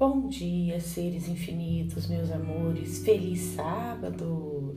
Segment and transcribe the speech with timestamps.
[0.00, 3.04] Bom dia, seres infinitos, meus amores.
[3.04, 4.74] Feliz sábado!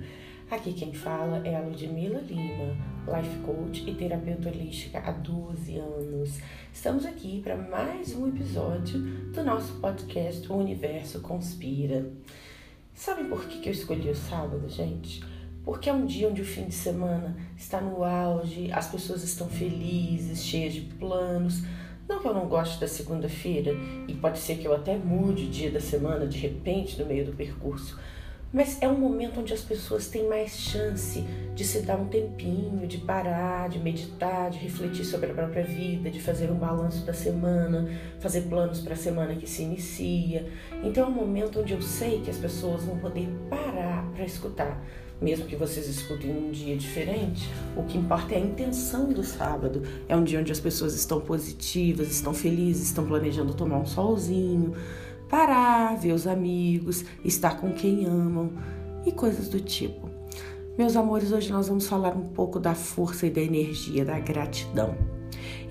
[0.52, 2.76] Aqui quem fala é a Ludmila Lima,
[3.08, 6.40] life coach e terapeuta holística há 12 anos.
[6.74, 9.00] Estamos aqui para mais um episódio
[9.32, 12.06] do nosso podcast O Universo Conspira.
[12.94, 15.24] Sabem por que eu escolhi o sábado, gente?
[15.64, 19.48] Porque é um dia onde o fim de semana está no auge, as pessoas estão
[19.48, 21.64] felizes, cheias de planos
[22.08, 23.74] não que eu não goste da segunda-feira,
[24.08, 27.26] e pode ser que eu até mude o dia da semana de repente no meio
[27.26, 27.98] do percurso,
[28.54, 31.24] mas é um momento onde as pessoas têm mais chance
[31.56, 36.12] de se dar um tempinho, de parar, de meditar, de refletir sobre a própria vida,
[36.12, 40.48] de fazer um balanço da semana, fazer planos para a semana que se inicia.
[40.84, 44.80] Então é um momento onde eu sei que as pessoas vão poder parar para escutar
[45.24, 49.82] mesmo que vocês escutem um dia diferente, o que importa é a intenção do sábado.
[50.08, 54.74] É um dia onde as pessoas estão positivas, estão felizes, estão planejando tomar um solzinho,
[55.30, 58.52] parar, ver os amigos, estar com quem amam
[59.06, 60.10] e coisas do tipo.
[60.78, 64.96] Meus amores, hoje nós vamos falar um pouco da força e da energia da gratidão.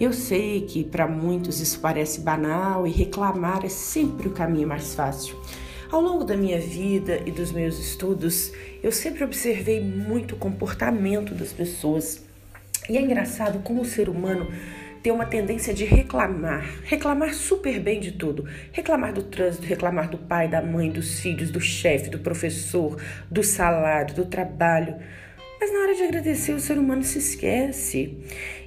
[0.00, 4.94] Eu sei que para muitos isso parece banal e reclamar é sempre o caminho mais
[4.94, 5.36] fácil.
[5.92, 8.50] Ao longo da minha vida e dos meus estudos,
[8.82, 12.24] eu sempre observei muito o comportamento das pessoas.
[12.88, 14.50] E é engraçado como o ser humano
[15.02, 20.16] tem uma tendência de reclamar, reclamar super bem de tudo, reclamar do trânsito, reclamar do
[20.16, 22.98] pai, da mãe, dos filhos, do chefe, do professor,
[23.30, 24.96] do salário, do trabalho.
[25.62, 28.16] Mas na hora de agradecer, o ser humano se esquece.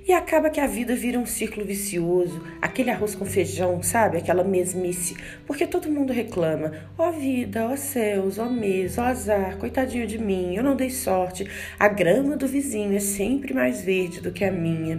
[0.07, 4.17] E acaba que a vida vira um círculo vicioso, aquele arroz com feijão, sabe?
[4.17, 5.17] Aquela mesmice.
[5.45, 9.57] Porque todo mundo reclama: ó oh, vida, ó oh, céus, ó oh, mês, ó azar,
[9.57, 11.45] coitadinho de mim, eu não dei sorte.
[11.77, 14.97] A grama do vizinho é sempre mais verde do que a minha.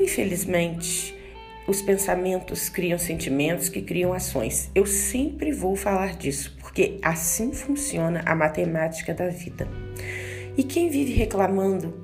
[0.00, 1.14] Infelizmente,
[1.68, 4.70] os pensamentos criam sentimentos que criam ações.
[4.74, 9.68] Eu sempre vou falar disso, porque assim funciona a matemática da vida.
[10.56, 11.94] E quem vive reclamando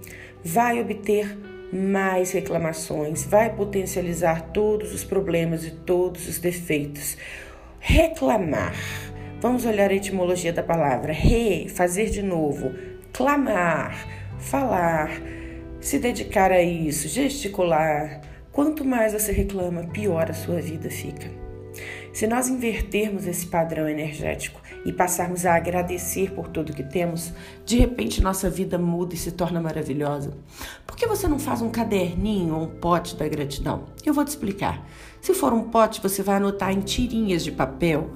[0.45, 1.39] vai obter
[1.73, 7.17] mais reclamações, vai potencializar todos os problemas e todos os defeitos.
[7.81, 8.77] Reclamar.
[9.41, 11.13] Vamos olhar a etimologia da palavra.
[11.13, 12.73] Re, fazer de novo.
[13.13, 14.07] Clamar,
[14.39, 15.11] falar,
[15.81, 18.21] se dedicar a isso, gesticular.
[18.53, 21.29] Quanto mais você reclama, pior a sua vida fica.
[22.13, 27.33] Se nós invertermos esse padrão energético e passarmos a agradecer por tudo que temos,
[27.65, 30.37] de repente nossa vida muda e se torna maravilhosa.
[30.87, 33.85] Por que você não faz um caderninho ou um pote da gratidão?
[34.05, 34.87] Eu vou te explicar.
[35.23, 38.11] Se for um pote, você vai anotar em tirinhas de papel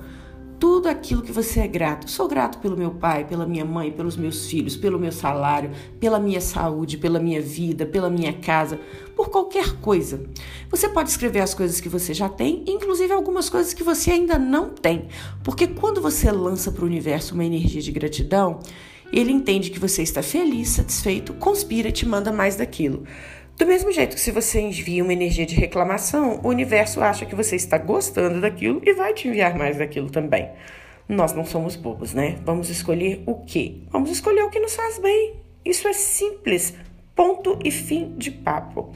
[0.58, 2.10] tudo aquilo que você é grato.
[2.10, 6.18] Sou grato pelo meu pai, pela minha mãe, pelos meus filhos, pelo meu salário, pela
[6.18, 8.78] minha saúde, pela minha vida, pela minha casa,
[9.14, 10.24] por qualquer coisa.
[10.70, 14.38] Você pode escrever as coisas que você já tem, inclusive algumas coisas que você ainda
[14.38, 15.08] não tem,
[15.42, 18.60] porque quando você lança para o universo uma energia de gratidão,
[19.12, 23.04] ele entende que você está feliz, satisfeito, conspira e te manda mais daquilo.
[23.56, 27.34] Do mesmo jeito que se você envia uma energia de reclamação, o universo acha que
[27.34, 30.50] você está gostando daquilo e vai te enviar mais daquilo também.
[31.08, 32.36] Nós não somos bobos, né?
[32.44, 33.76] Vamos escolher o quê?
[33.90, 35.36] Vamos escolher o que nos faz bem.
[35.64, 36.74] Isso é simples.
[37.14, 38.92] Ponto e fim de papo.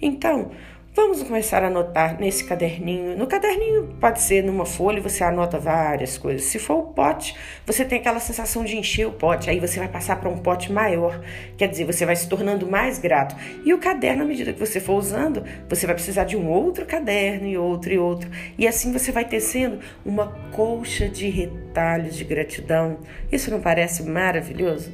[0.00, 0.50] Então,
[0.94, 3.16] Vamos começar a anotar nesse caderninho.
[3.16, 6.44] No caderninho pode ser numa folha, você anota várias coisas.
[6.44, 9.88] Se for o pote, você tem aquela sensação de encher o pote, aí você vai
[9.88, 11.18] passar para um pote maior.
[11.56, 13.34] Quer dizer, você vai se tornando mais grato.
[13.64, 16.84] E o caderno, à medida que você for usando, você vai precisar de um outro
[16.84, 18.30] caderno e outro e outro.
[18.58, 22.98] E assim você vai tecendo uma colcha de retalhos de gratidão.
[23.32, 24.92] Isso não parece maravilhoso?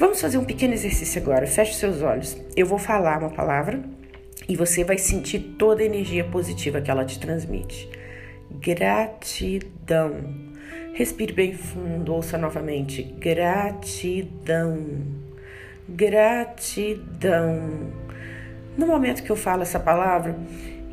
[0.00, 1.46] Vamos fazer um pequeno exercício agora.
[1.46, 2.36] Feche seus olhos.
[2.56, 3.80] Eu vou falar uma palavra
[4.48, 7.88] e você vai sentir toda a energia positiva que ela te transmite.
[8.50, 10.48] Gratidão.
[10.94, 13.02] Respire bem fundo, ouça novamente.
[13.02, 14.86] Gratidão.
[15.88, 17.60] Gratidão.
[18.76, 20.36] No momento que eu falo essa palavra,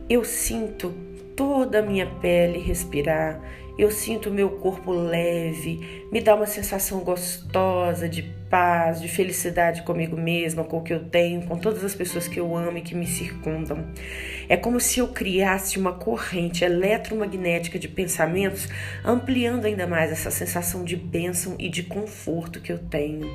[0.10, 0.94] eu sinto
[1.36, 3.40] toda a minha pele respirar,
[3.78, 10.16] eu sinto meu corpo leve, me dá uma sensação gostosa de paz, de felicidade comigo
[10.16, 12.96] mesma, com o que eu tenho, com todas as pessoas que eu amo e que
[12.96, 13.86] me circundam.
[14.48, 18.70] É como se eu criasse uma corrente eletromagnética de pensamentos,
[19.04, 23.30] ampliando ainda mais essa sensação de bênção e de conforto que eu tenho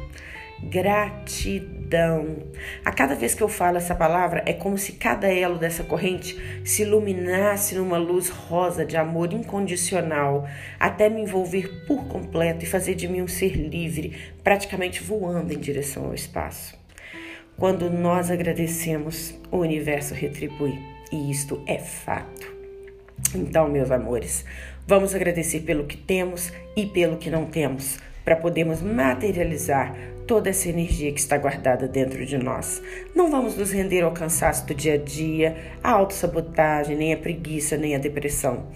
[0.62, 2.36] gratidão.
[2.84, 6.38] A cada vez que eu falo essa palavra, é como se cada elo dessa corrente
[6.64, 10.46] se iluminasse numa luz rosa de amor incondicional,
[10.78, 15.58] até me envolver por completo e fazer de mim um ser livre, praticamente voando em
[15.58, 16.78] direção ao espaço.
[17.56, 20.78] Quando nós agradecemos, o universo retribui,
[21.12, 22.50] e isto é fato.
[23.34, 24.44] Então, meus amores,
[24.86, 29.94] vamos agradecer pelo que temos e pelo que não temos, para podermos materializar
[30.26, 32.80] toda essa energia que está guardada dentro de nós.
[33.16, 37.76] Não vamos nos render ao cansaço do dia a dia, à autossabotagem, nem à preguiça,
[37.76, 38.68] nem à depressão.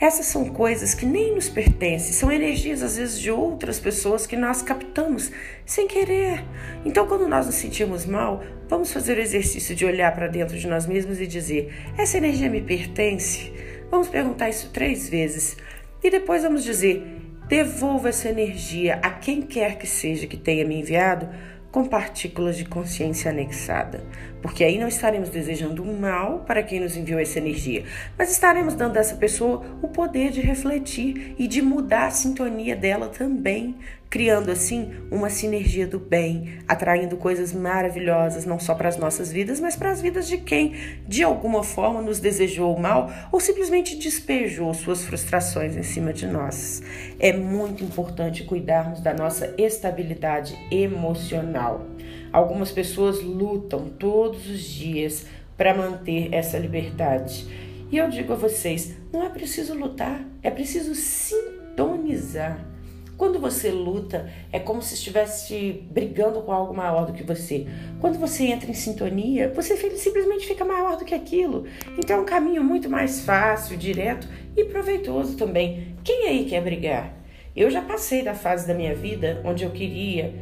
[0.00, 4.36] Essas são coisas que nem nos pertencem, são energias às vezes de outras pessoas que
[4.36, 5.32] nós captamos
[5.66, 6.44] sem querer.
[6.84, 10.68] Então, quando nós nos sentimos mal, vamos fazer o exercício de olhar para dentro de
[10.68, 13.52] nós mesmos e dizer: essa energia me pertence?
[13.90, 15.56] Vamos perguntar isso três vezes
[16.00, 17.02] e depois vamos dizer:
[17.48, 21.28] devolva essa energia a quem quer que seja que tenha me enviado
[21.70, 24.02] com partículas de consciência anexada,
[24.40, 27.84] porque aí não estaremos desejando mal para quem nos enviou essa energia,
[28.16, 32.74] mas estaremos dando a essa pessoa o poder de refletir e de mudar a sintonia
[32.74, 33.76] dela também,
[34.10, 39.60] criando assim uma sinergia do bem, atraindo coisas maravilhosas não só para as nossas vidas,
[39.60, 40.74] mas para as vidas de quem
[41.06, 46.26] de alguma forma nos desejou o mal ou simplesmente despejou suas frustrações em cima de
[46.26, 46.82] nós.
[47.18, 51.86] É muito importante cuidarmos da nossa estabilidade emocional.
[52.32, 55.26] Algumas pessoas lutam todos os dias
[55.56, 57.46] para manter essa liberdade.
[57.90, 62.77] E eu digo a vocês, não é preciso lutar, é preciso sintonizar
[63.18, 67.66] quando você luta, é como se estivesse brigando com algo maior do que você.
[68.00, 71.66] Quando você entra em sintonia, você simplesmente fica maior do que aquilo.
[71.98, 75.96] Então é um caminho muito mais fácil, direto e proveitoso também.
[76.04, 77.12] Quem aí quer brigar?
[77.56, 80.32] Eu já passei da fase da minha vida onde eu queria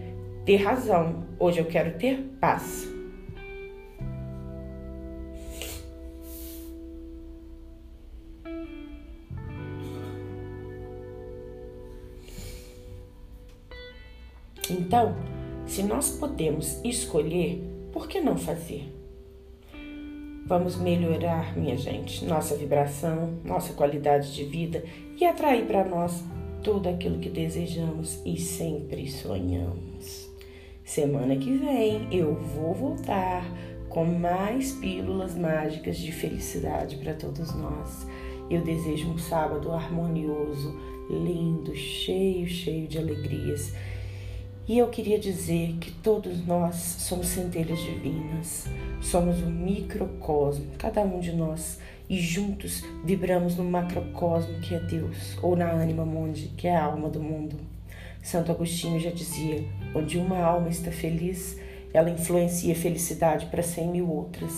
[0.45, 1.25] ter razão.
[1.41, 2.96] Hoje eu quero ter paz.
[14.87, 15.17] Então,
[15.67, 17.61] se nós podemos escolher,
[17.93, 18.85] por que não fazer?
[20.47, 24.85] Vamos melhorar, minha gente, nossa vibração, nossa qualidade de vida
[25.21, 26.23] e atrair para nós
[26.63, 30.31] tudo aquilo que desejamos e sempre sonhamos.
[30.85, 33.45] Semana que vem eu vou voltar
[33.89, 38.07] com mais pílulas mágicas de felicidade para todos nós.
[38.49, 40.79] Eu desejo um sábado harmonioso,
[41.11, 43.75] lindo, cheio, cheio de alegrias
[44.69, 48.67] e eu queria dizer que todos nós somos centelhas divinas,
[49.01, 51.79] somos um microcosmo, cada um de nós,
[52.09, 56.85] e juntos vibramos no macrocosmo que é Deus, ou na ânima mundi, que é a
[56.85, 57.57] alma do mundo.
[58.21, 59.65] Santo Agostinho já dizia:
[59.95, 61.61] onde uma alma está feliz,
[61.95, 64.53] ela influencia felicidade para cem mil outras.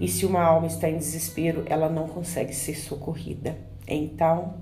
[0.00, 3.56] E se uma alma está em desespero, ela não consegue ser socorrida.
[3.86, 4.54] Então,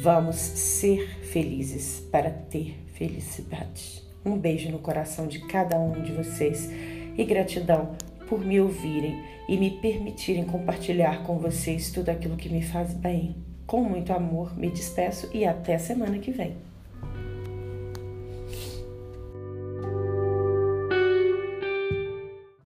[0.00, 4.02] vamos ser felizes para ter felicidade.
[4.26, 6.68] Um beijo no coração de cada um de vocês
[7.16, 7.96] e gratidão
[8.28, 13.36] por me ouvirem e me permitirem compartilhar com vocês tudo aquilo que me faz bem.
[13.66, 16.67] Com muito amor, me despeço e até semana que vem.